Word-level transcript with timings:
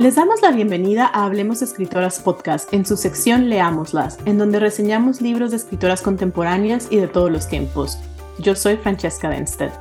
Les 0.00 0.14
damos 0.14 0.40
la 0.40 0.50
bienvenida 0.50 1.10
a 1.12 1.26
Hablemos 1.26 1.60
Escritoras 1.60 2.20
Podcast 2.20 2.72
en 2.72 2.86
su 2.86 2.96
sección 2.96 3.50
Leámoslas, 3.50 4.16
en 4.24 4.38
donde 4.38 4.58
reseñamos 4.58 5.20
libros 5.20 5.50
de 5.50 5.58
escritoras 5.58 6.00
contemporáneas 6.00 6.88
y 6.90 6.96
de 6.96 7.06
todos 7.06 7.30
los 7.30 7.46
tiempos. 7.46 7.98
Yo 8.38 8.54
soy 8.54 8.78
Francesca 8.78 9.28
Denstedt. 9.28 9.74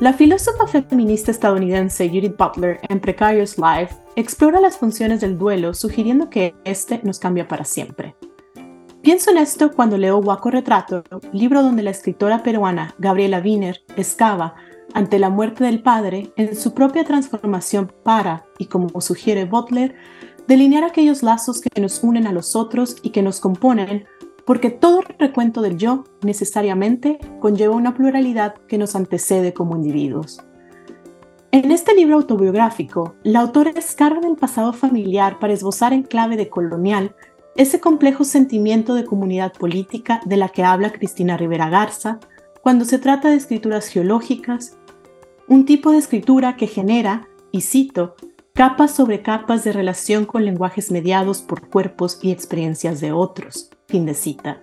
La 0.00 0.12
filósofa 0.12 0.66
feminista 0.66 1.30
estadounidense 1.30 2.10
Judith 2.10 2.36
Butler 2.36 2.78
en 2.90 3.00
Precarious 3.00 3.56
Life 3.56 3.94
explora 4.16 4.60
las 4.60 4.76
funciones 4.76 5.22
del 5.22 5.38
duelo 5.38 5.72
sugiriendo 5.72 6.28
que 6.28 6.54
este 6.64 7.00
nos 7.04 7.18
cambia 7.18 7.48
para 7.48 7.64
siempre. 7.64 8.14
Pienso 9.00 9.30
en 9.30 9.38
esto 9.38 9.72
cuando 9.72 9.96
leo 9.96 10.20
Guaco 10.20 10.50
Retrato, 10.50 11.04
libro 11.32 11.62
donde 11.62 11.82
la 11.82 11.90
escritora 11.90 12.42
peruana 12.42 12.94
Gabriela 12.98 13.40
Wiener 13.42 13.82
excava 13.96 14.56
ante 14.94 15.18
la 15.18 15.30
muerte 15.30 15.64
del 15.64 15.82
padre 15.82 16.32
en 16.36 16.56
su 16.56 16.74
propia 16.74 17.04
transformación 17.04 17.92
para, 18.02 18.44
y 18.58 18.66
como 18.66 19.00
sugiere 19.00 19.44
Butler, 19.44 19.94
delinear 20.46 20.84
aquellos 20.84 21.22
lazos 21.22 21.60
que 21.60 21.80
nos 21.80 22.02
unen 22.02 22.26
a 22.26 22.32
los 22.32 22.56
otros 22.56 22.96
y 23.02 23.10
que 23.10 23.22
nos 23.22 23.40
componen, 23.40 24.06
porque 24.44 24.70
todo 24.70 25.02
recuento 25.18 25.62
del 25.62 25.76
yo 25.76 26.04
necesariamente 26.22 27.18
conlleva 27.40 27.76
una 27.76 27.94
pluralidad 27.94 28.54
que 28.66 28.78
nos 28.78 28.96
antecede 28.96 29.52
como 29.52 29.76
individuos. 29.76 30.40
En 31.52 31.70
este 31.70 31.94
libro 31.94 32.16
autobiográfico, 32.16 33.14
la 33.24 33.40
autora 33.40 33.72
escarga 33.76 34.20
del 34.20 34.36
pasado 34.36 34.72
familiar 34.72 35.38
para 35.38 35.52
esbozar 35.52 35.92
en 35.92 36.02
clave 36.02 36.36
de 36.36 36.48
colonial 36.48 37.14
ese 37.56 37.78
complejo 37.78 38.24
sentimiento 38.24 38.94
de 38.94 39.04
comunidad 39.04 39.52
política 39.52 40.22
de 40.24 40.38
la 40.38 40.48
que 40.48 40.64
habla 40.64 40.92
Cristina 40.92 41.36
Rivera 41.36 41.68
Garza 41.68 42.18
cuando 42.62 42.84
se 42.84 42.98
trata 42.98 43.28
de 43.28 43.36
escrituras 43.36 43.88
geológicas, 43.88 44.78
un 45.52 45.66
tipo 45.66 45.90
de 45.90 45.98
escritura 45.98 46.56
que 46.56 46.66
genera, 46.66 47.28
y 47.50 47.60
cito, 47.60 48.14
capas 48.54 48.92
sobre 48.92 49.20
capas 49.20 49.64
de 49.64 49.72
relación 49.72 50.24
con 50.24 50.46
lenguajes 50.46 50.90
mediados 50.90 51.42
por 51.42 51.68
cuerpos 51.68 52.18
y 52.22 52.30
experiencias 52.30 53.02
de 53.02 53.12
otros. 53.12 53.68
Fin 53.86 54.06
de 54.06 54.14
cita. 54.14 54.62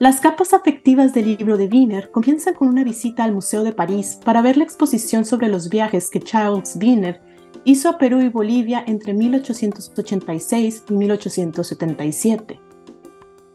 Las 0.00 0.18
capas 0.18 0.54
afectivas 0.54 1.14
del 1.14 1.26
libro 1.26 1.56
de 1.56 1.68
Wiener 1.68 2.10
comienzan 2.10 2.54
con 2.54 2.66
una 2.66 2.82
visita 2.82 3.22
al 3.22 3.32
Museo 3.32 3.62
de 3.62 3.72
París 3.72 4.18
para 4.24 4.42
ver 4.42 4.56
la 4.56 4.64
exposición 4.64 5.24
sobre 5.24 5.46
los 5.46 5.68
viajes 5.68 6.10
que 6.10 6.18
Charles 6.18 6.76
Wiener 6.82 7.20
hizo 7.62 7.88
a 7.88 7.96
Perú 7.96 8.20
y 8.20 8.28
Bolivia 8.28 8.82
entre 8.88 9.14
1886 9.14 10.82
y 10.90 10.92
1877. 10.94 12.60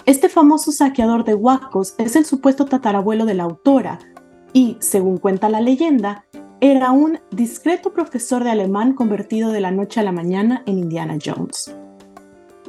Este 0.05 0.29
famoso 0.29 0.71
saqueador 0.71 1.25
de 1.25 1.33
huacos 1.33 1.93
es 1.97 2.15
el 2.15 2.23
supuesto 2.23 2.63
tatarabuelo 2.63 3.25
de 3.25 3.33
la 3.33 3.43
autora 3.43 3.99
y, 4.53 4.77
según 4.79 5.17
cuenta 5.17 5.49
la 5.49 5.59
leyenda, 5.59 6.25
era 6.65 6.91
un 6.91 7.19
discreto 7.29 7.91
profesor 7.91 8.45
de 8.45 8.51
alemán 8.51 8.93
convertido 8.93 9.51
de 9.51 9.59
la 9.59 9.71
noche 9.71 9.99
a 9.99 10.03
la 10.03 10.13
mañana 10.13 10.63
en 10.65 10.77
Indiana 10.77 11.17
Jones. 11.21 11.75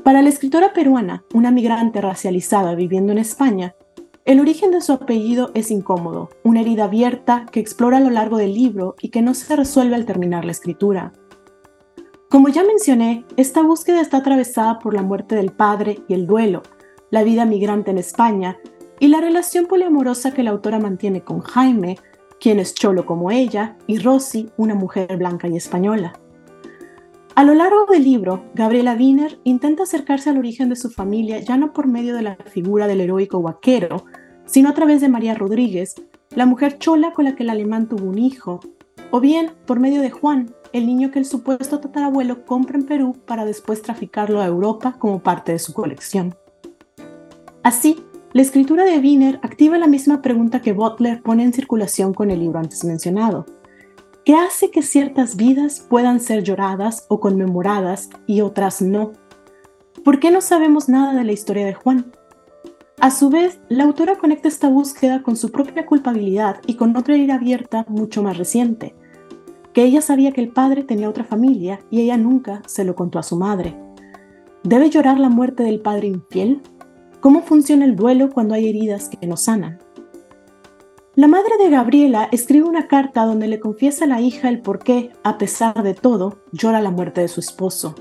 Para 0.03 0.21
la 0.21 0.31
escritora 0.31 0.73
peruana, 0.73 1.23
una 1.33 1.53
migrante 1.53 2.01
racializada 2.01 2.75
viviendo 2.75 3.13
en 3.13 3.19
España, 3.19 3.77
el 4.25 4.41
origen 4.41 4.73
de 4.73 4.81
su 4.81 4.93
apellido 4.93 5.53
es 5.55 5.71
incómodo, 5.71 6.29
una 6.43 6.63
herida 6.63 6.87
abierta 6.87 7.47
que 7.53 7.61
explora 7.61 7.99
a 7.99 8.01
lo 8.01 8.11
largo 8.11 8.37
del 8.37 8.53
libro 8.53 8.97
y 9.01 9.11
que 9.11 9.23
no 9.23 9.33
se 9.33 9.55
resuelve 9.55 9.95
al 9.95 10.07
terminar 10.07 10.45
la 10.45 10.51
escritura. 10.51 11.13
Como 12.29 12.49
ya 12.49 12.65
mencioné, 12.65 13.25
esta 13.37 13.63
búsqueda 13.63 14.01
está 14.01 14.17
atravesada 14.17 14.81
por 14.81 14.95
la 14.95 15.03
muerte 15.03 15.37
del 15.37 15.53
padre 15.53 16.03
y 16.09 16.15
el 16.15 16.27
duelo, 16.27 16.65
la 17.13 17.23
vida 17.23 17.45
migrante 17.45 17.93
en 17.93 17.99
España 17.99 18.59
y 18.99 19.07
la 19.07 19.21
relación 19.21 19.67
poliamorosa 19.67 20.35
que 20.35 20.43
la 20.43 20.51
autora 20.51 20.81
mantiene 20.81 21.21
con 21.21 21.43
Jaime, 21.43 21.97
quien 22.45 22.61
es 22.61 22.75
cholo 22.75 23.07
como 23.07 23.31
ella, 23.31 23.75
y 23.87 23.97
Rosy, 23.97 24.51
una 24.59 24.75
mujer 24.75 25.17
blanca 25.17 25.49
y 25.49 25.57
española. 25.57 26.13
A 27.35 27.43
lo 27.43 27.55
largo 27.55 27.87
del 27.87 28.05
libro, 28.05 28.45
Gabriela 28.55 28.93
Wiener 28.93 29.39
intenta 29.45 29.85
acercarse 29.85 30.29
al 30.29 30.37
origen 30.37 30.69
de 30.69 30.77
su 30.77 30.91
familia 30.91 31.39
ya 31.39 31.57
no 31.57 31.73
por 31.73 31.87
medio 31.87 32.15
de 32.15 32.21
la 32.21 32.37
figura 32.37 32.87
del 32.87 33.01
heroico 33.01 33.41
vaquero, 33.41 34.05
sino 34.45 34.69
a 34.69 34.75
través 34.75 35.01
de 35.01 35.09
María 35.09 35.35
Rodríguez, 35.35 35.95
la 36.35 36.45
mujer 36.45 36.77
chola 36.77 37.15
con 37.15 37.25
la 37.25 37.35
que 37.35 37.45
el 37.45 37.49
alemán 37.49 37.89
tuvo 37.89 38.11
un 38.11 38.19
hijo, 38.19 38.61
o 39.11 39.21
bien 39.21 39.53
por 39.65 39.81
medio 39.81 40.03
de 40.03 40.11
Juan, 40.11 40.55
el 40.75 40.87
niño 40.87 41.11
que 41.13 41.21
el 41.21 41.25
supuesto 41.25 41.81
tatarabuelo 41.81 42.45
compra 42.45 42.77
en 42.77 42.85
Perú 42.85 43.17
para 43.25 43.47
después 43.47 43.81
traficarlo 43.81 44.43
a 44.43 44.47
Europa 44.47 44.97
como 44.99 45.23
parte 45.23 45.53
de 45.53 45.59
su 45.59 45.73
colección. 45.73 46.37
Así, 47.63 48.05
la 48.35 48.43
escritura 48.43 48.85
de 48.85 48.99
Wiener 48.99 49.39
activa 49.43 49.79
la 49.79 49.87
misma 49.87 50.21
pregunta 50.21 50.61
que 50.61 50.73
Butler 50.73 51.23
pone 51.23 51.45
en 51.45 51.53
circulación 51.53 52.13
con 52.13 52.33
el 52.33 52.41
libro 52.41 52.59
antes 52.59 52.85
mencionado. 52.85 53.47
¿Qué 54.25 54.35
hace 54.35 54.73
que 54.73 54.83
ciertas 54.83 55.37
vidas 55.37 55.87
puedan 55.89 56.19
ser 56.19 56.43
lloradas 56.43 57.07
o 57.09 57.21
conmemoradas 57.21 58.11
y 58.27 58.41
otras 58.41 58.83
no? 58.83 59.13
¿Por 60.05 60.19
qué 60.19 60.33
no 60.33 60.41
sabemos 60.41 60.89
nada 60.89 61.15
de 61.15 61.23
la 61.23 61.31
historia 61.31 61.65
de 61.65 61.75
Juan? 61.75 62.11
A 63.01 63.13
su 63.13 63.31
vez, 63.31 63.61
la 63.69 63.85
autora 63.85 64.17
conecta 64.17 64.49
esta 64.49 64.69
búsqueda 64.69 65.23
con 65.23 65.37
su 65.37 65.53
propia 65.53 65.87
culpabilidad 65.87 66.61
y 66.67 66.75
con 66.75 66.97
otra 66.97 67.15
herida 67.15 67.37
abierta 67.37 67.87
mucho 67.89 68.25
más 68.25 68.37
reciente, 68.37 68.97
que 69.73 69.85
ella 69.85 70.01
sabía 70.01 70.33
que 70.33 70.41
el 70.41 70.49
padre 70.49 70.83
tenía 70.83 71.09
otra 71.09 71.23
familia 71.23 71.79
y 71.89 72.01
ella 72.01 72.17
nunca 72.17 72.63
se 72.67 72.83
lo 72.83 72.97
contó 72.97 73.21
a 73.21 73.23
su 73.23 73.37
madre. 73.37 73.79
¿Debe 74.65 74.91
llorar 74.91 75.21
la 75.21 75.29
muerte 75.29 75.63
del 75.63 75.79
padre 75.79 76.09
infiel? 76.09 76.63
¿Cómo 77.25 77.41
funciona 77.41 77.87
el 77.87 77.97
duelo 77.97 78.29
cuando 78.29 78.55
hay 78.55 78.69
heridas 78.69 79.09
que 79.09 79.27
no 79.27 79.39
sanan? 79.39 79.79
La 81.15 81.27
madre 81.27 81.57
de 81.59 81.71
Gabriela 81.71 82.29
escribe 82.33 82.69
una 82.69 82.87
carta 82.87 83.25
donde 83.25 83.49
le 83.49 83.61
confiesa 83.61 84.05
a 84.05 84.09
la 84.09 84.21
hija 84.21 84.51
el 84.51 84.61
por 84.61 84.81
qué, 84.81 85.11
a 85.23 85.39
pesar 85.39 85.83
de 85.83 85.95
todo, 85.95 86.41
llora 86.53 86.83
la 86.83 86.91
muerte 86.91 87.23
de 87.23 87.29
su 87.29 87.41
esposo. 87.41 87.95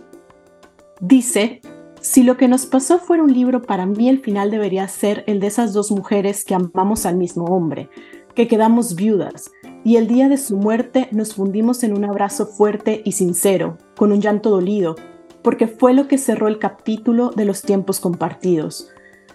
Dice, 0.99 1.61
si 2.01 2.23
lo 2.23 2.35
que 2.35 2.49
nos 2.49 2.65
pasó 2.65 2.99
fuera 2.99 3.23
un 3.23 3.31
libro, 3.31 3.61
para 3.61 3.85
mí 3.85 4.09
el 4.09 4.19
final 4.19 4.51
debería 4.51 4.85
ser 4.89 5.23
el 5.25 5.39
de 5.39 5.47
esas 5.47 5.71
dos 5.71 5.89
mujeres 5.89 6.43
que 6.43 6.55
amamos 6.55 7.05
al 7.05 7.15
mismo 7.15 7.45
hombre, 7.45 7.89
que 8.35 8.49
quedamos 8.49 8.93
viudas, 8.93 9.51
y 9.85 9.95
el 9.95 10.07
día 10.07 10.27
de 10.27 10.35
su 10.35 10.57
muerte 10.57 11.07
nos 11.13 11.33
fundimos 11.33 11.85
en 11.85 11.95
un 11.95 12.03
abrazo 12.03 12.45
fuerte 12.45 13.01
y 13.05 13.13
sincero, 13.13 13.77
con 13.95 14.11
un 14.11 14.19
llanto 14.19 14.49
dolido, 14.49 14.97
porque 15.41 15.67
fue 15.67 15.93
lo 15.93 16.09
que 16.09 16.17
cerró 16.17 16.49
el 16.49 16.59
capítulo 16.59 17.29
de 17.29 17.45
los 17.45 17.61
tiempos 17.61 18.01
compartidos, 18.01 18.89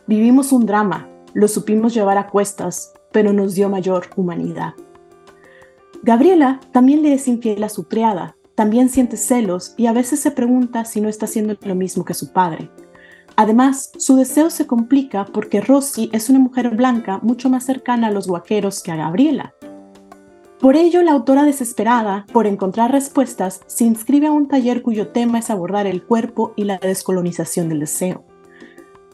Vivimos 0.08 0.52
un 0.52 0.64
drama, 0.64 1.06
lo 1.34 1.48
supimos 1.48 1.92
llevar 1.92 2.16
a 2.16 2.28
cuestas, 2.28 2.94
pero 3.12 3.34
nos 3.34 3.54
dio 3.54 3.68
mayor 3.68 4.06
humanidad. 4.16 4.72
Gabriela 6.02 6.60
también 6.72 7.02
le 7.02 7.12
es 7.12 7.28
infiel 7.28 7.62
a 7.62 7.68
su 7.68 7.88
criada, 7.88 8.34
también 8.54 8.88
siente 8.88 9.18
celos 9.18 9.74
y 9.76 9.86
a 9.86 9.92
veces 9.92 10.18
se 10.20 10.30
pregunta 10.30 10.86
si 10.86 11.02
no 11.02 11.10
está 11.10 11.26
haciendo 11.26 11.58
lo 11.60 11.74
mismo 11.74 12.06
que 12.06 12.14
su 12.14 12.32
padre. 12.32 12.70
Además, 13.36 13.92
su 13.98 14.16
deseo 14.16 14.48
se 14.48 14.66
complica 14.66 15.26
porque 15.26 15.60
Rosy 15.60 16.08
es 16.14 16.30
una 16.30 16.38
mujer 16.38 16.74
blanca 16.74 17.18
mucho 17.22 17.50
más 17.50 17.64
cercana 17.64 18.06
a 18.06 18.10
los 18.10 18.28
guaqueros 18.28 18.82
que 18.82 18.92
a 18.92 18.96
Gabriela. 18.96 19.52
Por 20.58 20.76
ello, 20.76 21.02
la 21.02 21.12
autora 21.12 21.44
desesperada 21.44 22.24
por 22.32 22.46
encontrar 22.46 22.92
respuestas 22.92 23.60
se 23.66 23.84
inscribe 23.84 24.28
a 24.28 24.32
un 24.32 24.48
taller 24.48 24.80
cuyo 24.80 25.08
tema 25.08 25.38
es 25.38 25.50
abordar 25.50 25.86
el 25.86 26.02
cuerpo 26.02 26.54
y 26.56 26.64
la 26.64 26.78
descolonización 26.78 27.68
del 27.68 27.80
deseo. 27.80 28.24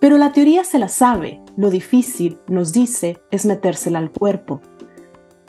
Pero 0.04 0.18
la 0.18 0.32
teoría 0.32 0.64
se 0.64 0.78
la 0.78 0.88
sabe, 0.88 1.40
lo 1.56 1.70
difícil, 1.70 2.38
nos 2.46 2.74
dice, 2.74 3.22
es 3.30 3.46
metérsela 3.46 3.98
al 3.98 4.10
cuerpo. 4.10 4.60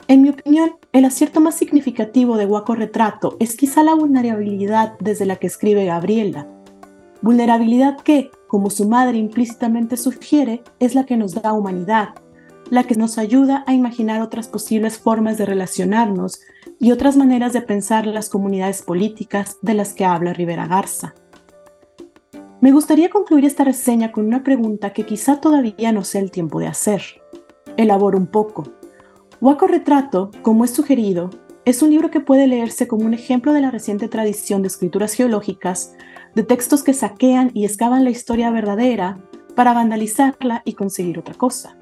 En 0.08 0.22
mi 0.22 0.30
opinión, 0.30 0.76
el 0.94 1.04
acierto 1.04 1.42
más 1.42 1.56
significativo 1.56 2.38
de 2.38 2.46
Guaco 2.46 2.74
Retrato 2.74 3.36
es 3.38 3.54
quizá 3.54 3.82
la 3.82 3.92
vulnerabilidad 3.92 4.94
desde 4.98 5.26
la 5.26 5.36
que 5.36 5.46
escribe 5.46 5.84
Gabriela. 5.84 6.48
Vulnerabilidad 7.20 7.98
que, 7.98 8.30
como 8.48 8.70
su 8.70 8.88
madre 8.88 9.18
implícitamente 9.18 9.98
sugiere, 9.98 10.62
es 10.78 10.94
la 10.94 11.04
que 11.04 11.18
nos 11.18 11.34
da 11.34 11.52
humanidad, 11.52 12.14
la 12.70 12.84
que 12.84 12.94
nos 12.94 13.18
ayuda 13.18 13.62
a 13.66 13.74
imaginar 13.74 14.22
otras 14.22 14.48
posibles 14.48 14.96
formas 14.96 15.36
de 15.36 15.44
relacionarnos 15.44 16.40
y 16.80 16.92
otras 16.92 17.18
maneras 17.18 17.52
de 17.52 17.60
pensar 17.60 18.06
las 18.06 18.30
comunidades 18.30 18.80
políticas 18.80 19.58
de 19.60 19.74
las 19.74 19.92
que 19.92 20.06
habla 20.06 20.32
Rivera 20.32 20.66
Garza. 20.66 21.12
Me 22.66 22.72
gustaría 22.72 23.10
concluir 23.10 23.44
esta 23.44 23.62
reseña 23.62 24.10
con 24.10 24.26
una 24.26 24.42
pregunta 24.42 24.92
que 24.92 25.06
quizá 25.06 25.40
todavía 25.40 25.92
no 25.92 26.02
sea 26.02 26.20
el 26.20 26.32
tiempo 26.32 26.58
de 26.58 26.66
hacer. 26.66 27.00
Elaboro 27.76 28.18
un 28.18 28.26
poco. 28.26 28.64
Waco 29.40 29.68
Retrato, 29.68 30.32
como 30.42 30.64
es 30.64 30.72
sugerido, 30.72 31.30
es 31.64 31.80
un 31.80 31.90
libro 31.90 32.10
que 32.10 32.18
puede 32.18 32.48
leerse 32.48 32.88
como 32.88 33.06
un 33.06 33.14
ejemplo 33.14 33.52
de 33.52 33.60
la 33.60 33.70
reciente 33.70 34.08
tradición 34.08 34.62
de 34.62 34.66
escrituras 34.66 35.14
geológicas, 35.14 35.94
de 36.34 36.42
textos 36.42 36.82
que 36.82 36.92
saquean 36.92 37.52
y 37.54 37.66
excavan 37.66 38.02
la 38.02 38.10
historia 38.10 38.50
verdadera 38.50 39.20
para 39.54 39.72
vandalizarla 39.72 40.62
y 40.64 40.72
conseguir 40.72 41.20
otra 41.20 41.34
cosa. 41.34 41.78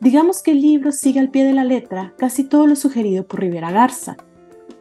Digamos 0.00 0.42
que 0.42 0.50
el 0.50 0.62
libro 0.62 0.90
sigue 0.90 1.20
al 1.20 1.30
pie 1.30 1.44
de 1.44 1.52
la 1.52 1.62
letra 1.62 2.12
casi 2.18 2.42
todo 2.42 2.66
lo 2.66 2.74
sugerido 2.74 3.24
por 3.28 3.38
Rivera 3.38 3.70
Garza, 3.70 4.16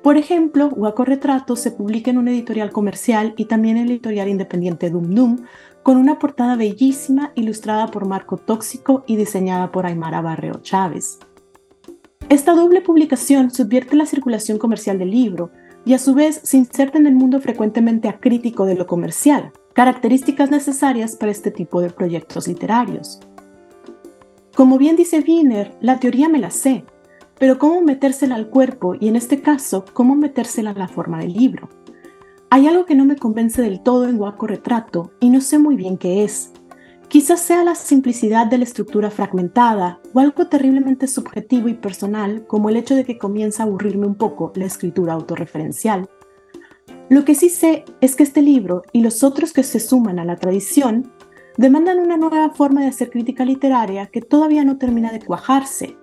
por 0.04 0.18
ejemplo, 0.18 0.70
Waco 0.70 1.06
Retrato 1.06 1.56
se 1.56 1.72
publica 1.72 2.10
en 2.10 2.18
un 2.18 2.28
editorial 2.28 2.72
comercial 2.72 3.34
y 3.38 3.46
también 3.46 3.78
en 3.78 3.84
el 3.84 3.92
editorial 3.92 4.30
independiente 4.30 4.90
Dum 4.90 5.14
Dum, 5.14 5.46
con 5.84 5.98
una 5.98 6.20
portada 6.20 6.56
bellísima 6.56 7.32
ilustrada 7.36 7.88
por 7.88 8.06
Marco 8.06 8.38
Tóxico 8.38 9.04
y 9.08 9.16
diseñada 9.16 9.72
por 9.72 9.86
Aymara 9.86 10.22
Barreo 10.22 10.56
Chávez. 10.62 11.20
Esta 12.30 12.54
doble 12.54 12.82
publicación 12.82 13.52
subvierte 13.52 13.96
la 13.96 14.06
circulación 14.06 14.58
comercial 14.58 14.98
del 14.98 15.12
libro, 15.12 15.52
y 15.86 15.94
a 15.94 16.00
su 16.00 16.14
vez 16.14 16.40
se 16.44 16.58
inserta 16.58 16.98
en 16.98 17.08
el 17.08 17.16
mundo 17.16 17.40
frecuentemente 17.40 18.08
acrítico 18.08 18.66
de 18.66 18.76
lo 18.76 18.88
comercial, 18.88 19.52
características 19.74 20.52
necesarias 20.52 21.16
para 21.16 21.32
este 21.32 21.52
tipo 21.52 21.82
de 21.82 21.90
proyectos 21.90 22.48
literarios. 22.48 23.20
Como 24.56 24.78
bien 24.78 24.96
dice 24.96 25.24
Wiener, 25.26 25.76
la 25.82 26.00
teoría 26.00 26.30
me 26.30 26.40
la 26.40 26.52
sé, 26.52 26.86
pero 27.42 27.58
cómo 27.58 27.82
metérsela 27.82 28.36
al 28.36 28.52
cuerpo 28.52 28.94
y 28.94 29.08
en 29.08 29.16
este 29.16 29.42
caso, 29.42 29.84
cómo 29.94 30.16
metérsela 30.16 30.70
a 30.70 30.78
la 30.78 30.88
forma 30.88 31.22
del 31.22 31.34
libro. 31.34 31.70
Hay 32.52 32.68
algo 32.68 32.86
que 32.86 32.94
no 32.94 33.04
me 33.04 33.16
convence 33.16 33.64
del 33.64 33.82
todo 33.82 34.08
en 34.08 34.20
Guaco 34.20 34.46
Retrato 34.46 35.14
y 35.20 35.32
no 35.32 35.42
sé 35.42 35.58
muy 35.58 35.76
bien 35.76 35.98
qué 35.98 36.24
es. 36.24 36.54
Quizás 37.08 37.40
sea 37.40 37.64
la 37.64 37.74
simplicidad 37.74 38.46
de 38.46 38.60
la 38.60 38.66
estructura 38.66 39.10
fragmentada 39.10 40.00
o 40.14 40.20
algo 40.20 40.50
terriblemente 40.50 41.08
subjetivo 41.08 41.68
y 41.68 41.74
personal 41.74 42.46
como 42.46 42.70
el 42.70 42.76
hecho 42.76 42.94
de 42.94 43.06
que 43.06 43.18
comienza 43.18 43.64
a 43.64 43.66
aburrirme 43.66 44.06
un 44.06 44.14
poco 44.16 44.54
la 44.54 44.66
escritura 44.66 45.14
autorreferencial. 45.14 46.08
Lo 47.10 47.26
que 47.26 47.34
sí 47.34 47.50
sé 47.50 47.86
es 48.02 48.16
que 48.16 48.22
este 48.22 48.44
libro 48.44 48.84
y 48.94 49.02
los 49.02 49.24
otros 49.24 49.52
que 49.52 49.64
se 49.64 49.80
suman 49.80 50.20
a 50.20 50.26
la 50.26 50.36
tradición 50.36 51.12
demandan 51.58 51.98
una 51.98 52.18
nueva 52.18 52.52
forma 52.52 52.82
de 52.82 52.90
hacer 52.90 53.10
crítica 53.10 53.46
literaria 53.46 54.06
que 54.06 54.22
todavía 54.22 54.64
no 54.64 54.78
termina 54.78 55.12
de 55.12 55.26
cuajarse 55.26 55.98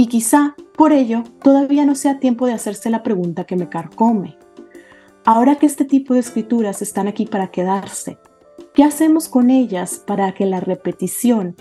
y 0.00 0.06
quizá, 0.06 0.54
por 0.76 0.92
ello, 0.92 1.24
todavía 1.42 1.84
no 1.84 1.96
sea 1.96 2.20
tiempo 2.20 2.46
de 2.46 2.52
hacerse 2.52 2.88
la 2.88 3.02
pregunta 3.02 3.44
que 3.44 3.56
me 3.56 3.68
carcome. 3.68 4.38
Ahora 5.24 5.56
que 5.56 5.66
este 5.66 5.84
tipo 5.84 6.14
de 6.14 6.20
escrituras 6.20 6.82
están 6.82 7.08
aquí 7.08 7.26
para 7.26 7.50
quedarse, 7.50 8.16
¿qué 8.74 8.84
hacemos 8.84 9.28
con 9.28 9.50
ellas 9.50 10.00
para 10.06 10.32
que 10.34 10.46
la 10.46 10.60
repetición, 10.60 11.56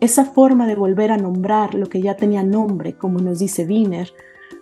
esa 0.00 0.24
forma 0.24 0.66
de 0.66 0.74
volver 0.74 1.12
a 1.12 1.18
nombrar 1.18 1.74
lo 1.74 1.86
que 1.90 2.00
ya 2.00 2.16
tenía 2.16 2.42
nombre, 2.42 2.94
como 2.96 3.20
nos 3.20 3.40
dice 3.40 3.66
Wiener, 3.66 4.10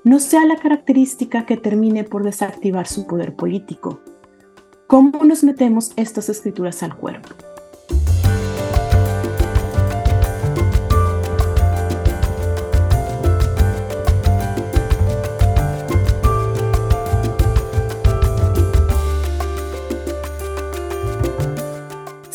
no 0.02 0.18
sea 0.18 0.44
la 0.44 0.56
característica 0.56 1.46
que 1.46 1.56
termine 1.56 2.02
por 2.02 2.24
desactivar 2.24 2.88
su 2.88 3.06
poder 3.06 3.36
político? 3.36 4.00
¿Cómo 4.88 5.22
nos 5.22 5.44
metemos 5.44 5.92
estas 5.94 6.28
escrituras 6.28 6.82
al 6.82 6.96
cuerpo? 6.96 7.28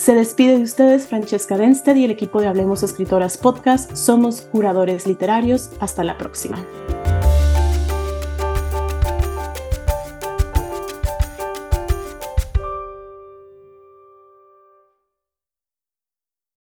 Se 0.06 0.14
despide 0.14 0.60
de 0.60 0.64
ustedes 0.66 1.08
Francesca 1.08 1.58
Denstead 1.58 1.96
y 1.96 2.06
el 2.06 2.12
equipo 2.12 2.40
de 2.40 2.46
Hablemos 2.46 2.84
Escritoras 2.84 3.40
Podcast. 3.40 3.96
Somos 3.96 4.42
curadores 4.42 5.08
literarios. 5.08 5.72
Hasta 5.80 6.04
la 6.04 6.16
próxima. 6.16 6.64